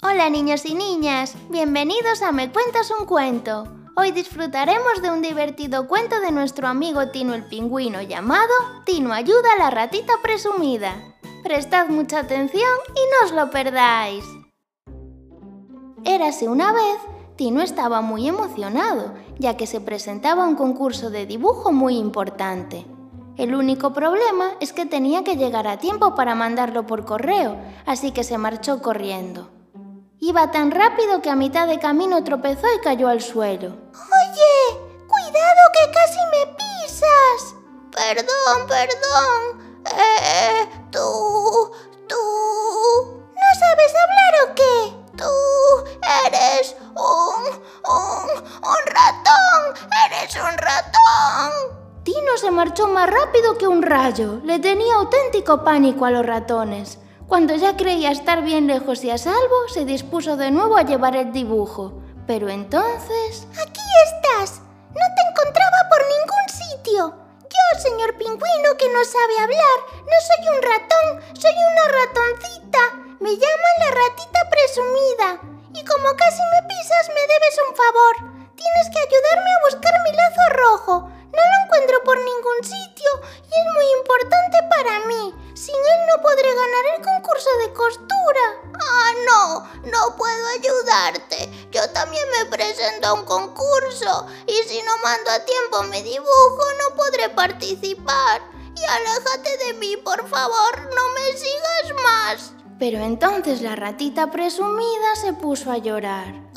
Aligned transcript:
Hola 0.00 0.30
niños 0.30 0.64
y 0.64 0.76
niñas, 0.76 1.34
bienvenidos 1.50 2.22
a 2.22 2.30
Me 2.30 2.52
Cuentas 2.52 2.92
un 2.96 3.04
Cuento. 3.04 3.66
Hoy 3.96 4.12
disfrutaremos 4.12 5.02
de 5.02 5.10
un 5.10 5.22
divertido 5.22 5.88
cuento 5.88 6.20
de 6.20 6.30
nuestro 6.30 6.68
amigo 6.68 7.08
Tino 7.08 7.34
el 7.34 7.44
Pingüino 7.46 8.00
llamado 8.02 8.52
Tino 8.86 9.12
ayuda 9.12 9.54
a 9.56 9.58
la 9.58 9.70
ratita 9.70 10.12
presumida. 10.22 10.94
Prestad 11.42 11.88
mucha 11.88 12.20
atención 12.20 12.70
y 12.90 13.00
no 13.10 13.26
os 13.26 13.32
lo 13.32 13.50
perdáis. 13.50 14.24
Érase 16.04 16.46
una 16.46 16.72
vez, 16.72 16.98
Tino 17.34 17.60
estaba 17.60 18.00
muy 18.00 18.28
emocionado, 18.28 19.14
ya 19.40 19.56
que 19.56 19.66
se 19.66 19.80
presentaba 19.80 20.46
un 20.46 20.54
concurso 20.54 21.10
de 21.10 21.26
dibujo 21.26 21.72
muy 21.72 21.96
importante. 21.96 22.86
El 23.36 23.52
único 23.52 23.92
problema 23.92 24.52
es 24.60 24.72
que 24.72 24.86
tenía 24.86 25.24
que 25.24 25.36
llegar 25.36 25.66
a 25.66 25.78
tiempo 25.78 26.14
para 26.14 26.36
mandarlo 26.36 26.86
por 26.86 27.04
correo, 27.04 27.56
así 27.84 28.12
que 28.12 28.22
se 28.22 28.38
marchó 28.38 28.80
corriendo. 28.80 29.57
Iba 30.20 30.50
tan 30.50 30.72
rápido 30.72 31.22
que 31.22 31.30
a 31.30 31.36
mitad 31.36 31.68
de 31.68 31.78
camino 31.78 32.24
tropezó 32.24 32.66
y 32.76 32.80
cayó 32.80 33.08
al 33.08 33.22
suelo. 33.22 33.68
Oye, 33.68 34.80
cuidado 35.06 35.62
que 35.72 35.92
casi 35.92 36.18
me 36.32 36.56
pisas. 36.56 37.54
Perdón, 37.92 38.66
perdón. 38.66 39.82
Eh, 39.86 40.68
tú, 40.90 41.70
tú... 42.08 42.16
¿No 43.32 43.60
sabes 43.60 43.92
hablar 44.02 44.34
o 44.42 44.54
qué? 44.56 44.92
Tú 45.16 45.30
eres 46.26 46.76
un, 46.96 47.44
un, 47.88 48.28
un 48.42 48.82
ratón. 48.86 49.88
Eres 50.06 50.34
un 50.34 50.58
ratón. 50.58 51.78
Tino 52.02 52.36
se 52.38 52.50
marchó 52.50 52.88
más 52.88 53.08
rápido 53.08 53.56
que 53.56 53.68
un 53.68 53.82
rayo. 53.82 54.40
Le 54.42 54.58
tenía 54.58 54.96
auténtico 54.96 55.62
pánico 55.62 56.04
a 56.06 56.10
los 56.10 56.26
ratones. 56.26 56.98
Cuando 57.28 57.54
ya 57.54 57.76
creía 57.76 58.10
estar 58.10 58.42
bien 58.42 58.66
lejos 58.66 59.04
y 59.04 59.10
a 59.10 59.18
salvo, 59.18 59.68
se 59.68 59.84
dispuso 59.84 60.38
de 60.38 60.50
nuevo 60.50 60.78
a 60.78 60.88
llevar 60.88 61.14
el 61.14 61.30
dibujo. 61.30 61.92
Pero 62.26 62.48
entonces... 62.48 63.46
¡Aquí 63.52 63.84
estás! 64.08 64.64
No 64.96 65.04
te 65.12 65.22
encontraba 65.28 65.80
por 65.92 66.00
ningún 66.08 66.46
sitio. 66.48 67.00
Yo, 67.44 67.80
señor 67.84 68.16
pingüino 68.16 68.70
que 68.80 68.88
no 68.88 69.04
sabe 69.04 69.44
hablar, 69.44 69.78
no 70.08 70.16
soy 70.24 70.56
un 70.56 70.62
ratón, 70.72 71.36
soy 71.36 71.52
una 71.52 71.84
ratoncita. 72.00 72.82
Me 73.20 73.36
llaman 73.36 73.76
la 73.84 73.90
ratita 73.92 74.40
presumida. 74.48 75.28
Y 75.76 75.84
como 75.84 76.08
casi 76.16 76.40
me 76.40 76.64
pisas, 76.64 77.12
me 77.12 77.24
debes 77.28 77.56
un 77.68 77.76
favor. 77.76 78.14
Tienes 78.56 78.88
que 78.88 79.04
ayudarme 79.04 79.50
a 79.52 79.64
buscar 79.68 79.92
mi 80.00 80.12
lazo 80.16 80.44
rojo. 80.56 80.94
No 81.28 81.42
lo 81.44 81.56
encuentro 81.64 82.02
por 82.04 82.16
ningún 82.16 82.64
sitio 82.64 83.10
y 83.44 83.52
es 83.52 83.66
muy 83.76 83.86
importante 84.00 84.56
para 84.72 85.04
mí. 85.04 85.47
No 86.18 86.24
podré 86.24 86.48
ganar 86.52 86.84
el 86.96 87.04
concurso 87.04 87.48
de 87.60 87.72
costura. 87.72 88.40
Ah, 88.74 89.12
no, 89.24 89.88
no 89.88 90.16
puedo 90.16 90.48
ayudarte. 90.48 91.48
Yo 91.70 91.88
también 91.90 92.24
me 92.36 92.46
presento 92.46 93.06
a 93.06 93.12
un 93.12 93.24
concurso 93.24 94.26
y 94.44 94.54
si 94.68 94.82
no 94.82 94.96
mando 95.04 95.30
a 95.30 95.44
tiempo 95.44 95.84
mi 95.84 96.02
dibujo 96.02 96.64
no 96.80 96.96
podré 96.96 97.28
participar. 97.28 98.42
Y 98.74 98.84
aléjate 98.84 99.66
de 99.66 99.74
mí, 99.74 99.96
por 99.98 100.28
favor, 100.28 100.90
no 100.92 101.08
me 101.14 101.38
sigas 101.38 102.02
más. 102.02 102.52
Pero 102.80 102.98
entonces 102.98 103.62
la 103.62 103.76
ratita 103.76 104.32
presumida 104.32 105.14
se 105.20 105.34
puso 105.34 105.70
a 105.70 105.78
llorar. 105.78 106.47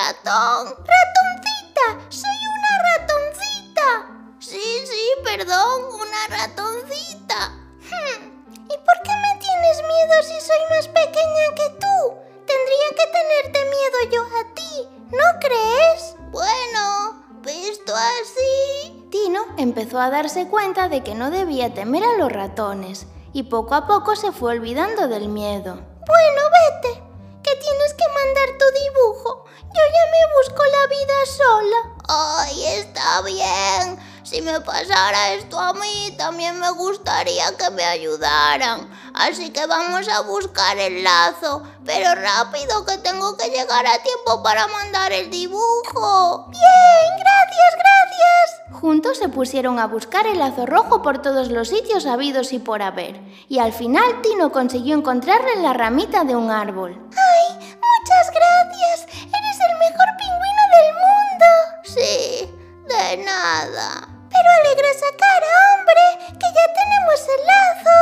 Ratón. 0.00 0.76
Ratoncita, 0.92 1.86
soy 2.08 2.40
una 2.56 2.72
ratoncita. 2.88 3.88
Sí, 4.38 4.62
sí, 4.86 5.04
perdón, 5.24 5.76
una 5.94 6.36
ratoncita. 6.36 7.48
Hmm, 7.90 8.20
¿Y 8.64 8.76
por 8.86 8.96
qué 9.04 9.12
me 9.24 9.40
tienes 9.40 9.76
miedo 9.92 10.14
si 10.22 10.40
soy 10.40 10.62
más 10.70 10.88
pequeña 10.88 11.44
que 11.54 11.68
tú? 11.82 11.96
Tendría 12.46 12.88
que 12.98 13.06
tenerte 13.18 13.60
miedo 13.76 13.98
yo 14.12 14.22
a 14.40 14.54
ti, 14.54 14.88
¿no 15.10 15.26
crees? 15.40 16.16
Bueno, 16.30 17.24
visto 17.42 17.94
así. 17.94 19.06
Tino 19.10 19.44
empezó 19.58 20.00
a 20.00 20.10
darse 20.10 20.48
cuenta 20.48 20.88
de 20.88 21.02
que 21.02 21.14
no 21.14 21.30
debía 21.30 21.74
temer 21.74 22.04
a 22.04 22.16
los 22.16 22.32
ratones 22.32 23.06
y 23.32 23.44
poco 23.44 23.74
a 23.74 23.86
poco 23.86 24.16
se 24.16 24.32
fue 24.32 24.52
olvidando 24.52 25.08
del 25.08 25.28
miedo. 25.28 25.74
Bueno, 25.74 26.42
vete, 26.82 27.02
que 28.00 28.14
mandar 28.14 28.58
tu 28.58 28.66
dibujo. 28.82 29.44
Yo 29.60 29.82
ya 29.96 30.04
me 30.14 30.22
busco 30.36 30.62
la 30.64 30.86
vida 30.86 31.18
sola. 31.26 31.76
Ay, 32.08 32.64
está 32.78 33.22
bien. 33.22 33.98
Si 34.22 34.40
me 34.42 34.60
pasara 34.60 35.34
esto 35.34 35.58
a 35.58 35.72
mí, 35.72 36.14
también 36.16 36.58
me 36.60 36.70
gustaría 36.70 37.56
que 37.56 37.70
me 37.70 37.84
ayudaran. 37.84 38.88
Así 39.12 39.50
que 39.50 39.66
vamos 39.66 40.08
a 40.08 40.20
buscar 40.22 40.78
el 40.78 41.02
lazo. 41.02 41.62
Pero 41.84 42.14
rápido, 42.14 42.84
que 42.86 42.98
tengo 42.98 43.36
que 43.36 43.50
llegar 43.50 43.86
a 43.86 44.02
tiempo 44.02 44.42
para 44.42 44.66
mandar 44.68 45.12
el 45.12 45.30
dibujo. 45.30 46.46
Bien, 46.48 47.10
gracias, 47.18 47.74
gracias. 47.74 48.80
Juntos 48.80 49.18
se 49.18 49.28
pusieron 49.28 49.78
a 49.78 49.86
buscar 49.86 50.26
el 50.26 50.38
lazo 50.38 50.64
rojo 50.64 51.02
por 51.02 51.20
todos 51.20 51.50
los 51.50 51.68
sitios 51.68 52.06
habidos 52.06 52.52
y 52.52 52.58
por 52.58 52.82
haber. 52.82 53.20
Y 53.48 53.58
al 53.58 53.72
final 53.72 54.22
Tino 54.22 54.52
consiguió 54.52 54.96
encontrarle 54.96 55.52
en 55.54 55.62
la 55.62 55.72
ramita 55.72 56.24
de 56.24 56.36
un 56.36 56.50
árbol. 56.50 56.92
¡Ay, 56.92 57.10
muchas 57.10 57.29
¡Eres 58.82 59.58
el 59.68 59.78
mejor 59.78 60.06
pingüino 60.18 60.62
del 60.74 60.94
mundo! 60.94 61.46
Sí, 61.84 62.54
de 62.88 63.16
nada. 63.18 64.08
Pero 64.30 64.48
alegra 64.60 64.90
esa 64.90 65.06
cara, 65.16 65.46
hombre, 65.74 66.34
que 66.38 66.46
ya 66.46 66.66
tenemos 66.80 67.20
el 67.36 67.46
lazo. 67.46 67.98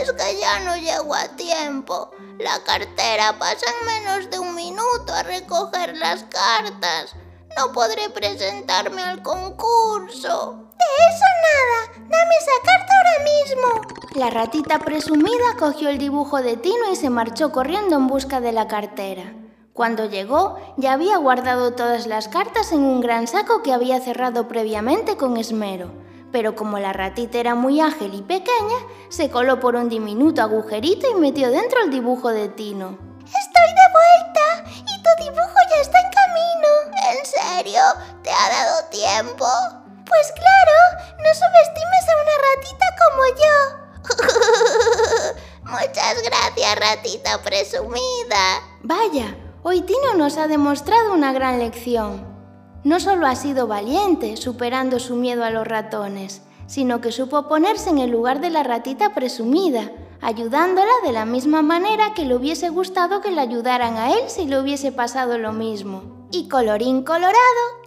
Es 0.00 0.12
que 0.12 0.40
ya 0.40 0.60
no 0.60 0.76
llego 0.76 1.14
a 1.14 1.28
tiempo. 1.36 2.10
La 2.38 2.62
cartera 2.64 3.38
pasa 3.38 3.66
en 3.80 3.86
menos 3.86 4.30
de 4.30 4.38
un 4.38 4.54
minuto 4.54 5.12
a 5.14 5.22
recoger 5.22 5.96
las 5.96 6.24
cartas. 6.24 7.14
No 7.56 7.72
podré 7.72 8.10
presentarme 8.10 9.02
al 9.02 9.22
concurso. 9.22 10.68
De 10.78 10.84
eso 11.08 11.24
nada. 11.42 12.06
Dame 12.08 12.34
esa 12.40 12.52
carta 12.64 12.92
ahora 12.96 13.24
mismo. 13.24 13.98
La 14.14 14.30
ratita 14.30 14.78
presumida 14.78 15.56
cogió 15.58 15.88
el 15.88 15.98
dibujo 15.98 16.42
de 16.42 16.56
Tino 16.56 16.92
y 16.92 16.96
se 16.96 17.10
marchó 17.10 17.50
corriendo 17.50 17.96
en 17.96 18.06
busca 18.06 18.40
de 18.40 18.52
la 18.52 18.68
cartera. 18.68 19.32
Cuando 19.78 20.06
llegó, 20.06 20.58
ya 20.76 20.94
había 20.94 21.18
guardado 21.18 21.72
todas 21.72 22.08
las 22.08 22.26
cartas 22.26 22.72
en 22.72 22.80
un 22.80 23.00
gran 23.00 23.28
saco 23.28 23.62
que 23.62 23.72
había 23.72 24.00
cerrado 24.00 24.48
previamente 24.48 25.16
con 25.16 25.36
esmero. 25.36 25.92
Pero 26.32 26.56
como 26.56 26.80
la 26.80 26.92
ratita 26.92 27.38
era 27.38 27.54
muy 27.54 27.80
ágil 27.80 28.12
y 28.12 28.22
pequeña, 28.22 28.76
se 29.08 29.30
coló 29.30 29.60
por 29.60 29.76
un 29.76 29.88
diminuto 29.88 30.42
agujerito 30.42 31.08
y 31.08 31.14
metió 31.14 31.52
dentro 31.52 31.80
el 31.84 31.92
dibujo 31.92 32.30
de 32.30 32.48
Tino. 32.48 32.98
Estoy 33.22 33.68
de 33.68 33.88
vuelta 33.94 34.68
y 34.80 35.00
tu 35.00 35.10
dibujo 35.22 35.54
ya 35.70 35.80
está 35.80 36.00
en 36.00 36.10
camino. 36.10 36.68
¿En 37.12 37.24
serio? 37.24 37.80
¿Te 38.24 38.32
ha 38.32 38.48
dado 38.50 38.84
tiempo? 38.90 39.46
Pues 40.08 40.32
claro, 40.32 40.76
no 41.18 41.30
subestimes 41.34 42.04
a 42.08 42.18
una 42.24 42.34
ratita 42.50 42.86
como 43.04 43.22
yo. 43.38 43.56
Muchas 45.70 46.20
gracias, 46.24 46.76
ratita 46.80 47.38
presumida. 47.44 48.60
Vaya, 48.82 49.36
Hoy 49.70 49.82
Tino 49.82 50.14
nos 50.16 50.38
ha 50.38 50.48
demostrado 50.48 51.12
una 51.12 51.34
gran 51.34 51.58
lección. 51.58 52.24
No 52.84 53.00
solo 53.00 53.26
ha 53.26 53.36
sido 53.36 53.66
valiente, 53.66 54.38
superando 54.38 54.98
su 54.98 55.14
miedo 55.14 55.44
a 55.44 55.50
los 55.50 55.66
ratones, 55.66 56.40
sino 56.66 57.02
que 57.02 57.12
supo 57.12 57.48
ponerse 57.48 57.90
en 57.90 57.98
el 57.98 58.08
lugar 58.08 58.40
de 58.40 58.48
la 58.48 58.62
ratita 58.62 59.12
presumida, 59.12 59.92
ayudándola 60.22 60.90
de 61.04 61.12
la 61.12 61.26
misma 61.26 61.60
manera 61.60 62.14
que 62.14 62.24
le 62.24 62.34
hubiese 62.34 62.70
gustado 62.70 63.20
que 63.20 63.30
le 63.30 63.42
ayudaran 63.42 63.98
a 63.98 64.10
él 64.10 64.20
si 64.28 64.46
le 64.46 64.58
hubiese 64.58 64.90
pasado 64.90 65.36
lo 65.36 65.52
mismo. 65.52 66.26
Y 66.30 66.48
colorín 66.48 67.02
colorado, 67.02 67.36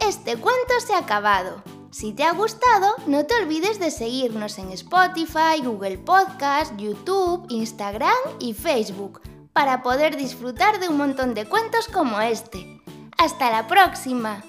este 0.08 0.38
cuento 0.38 0.74
se 0.86 0.94
ha 0.94 1.00
acabado. 1.00 1.64
Si 1.90 2.14
te 2.14 2.24
ha 2.24 2.34
gustado, 2.34 2.94
no 3.08 3.26
te 3.26 3.34
olvides 3.42 3.80
de 3.80 3.90
seguirnos 3.90 4.60
en 4.60 4.70
Spotify, 4.70 5.64
Google 5.64 5.98
Podcast, 5.98 6.78
YouTube, 6.78 7.48
Instagram 7.50 8.14
y 8.38 8.54
Facebook 8.54 9.20
para 9.54 9.84
poder 9.84 10.18
disfrutar 10.18 10.80
de 10.80 10.90
un 10.90 10.98
montón 10.98 11.34
de 11.34 11.46
cuentos 11.46 11.88
como 11.88 12.22
este. 12.22 12.82
¡Hasta 13.18 13.52
la 13.52 13.68
próxima! 13.68 14.44